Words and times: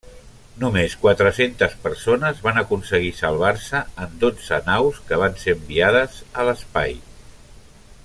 Només 0.61 0.93
quatre-centes 1.01 1.75
persones 1.83 2.41
van 2.47 2.57
aconseguir 2.63 3.13
salvar-se 3.19 3.83
en 4.07 4.19
dotze 4.27 4.61
naus 4.71 5.01
que 5.11 5.23
van 5.25 5.41
ser 5.45 5.59
enviades 5.59 6.21
a 6.43 6.51
l'espai. 6.51 7.01